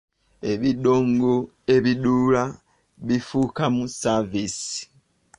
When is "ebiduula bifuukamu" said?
1.75-3.83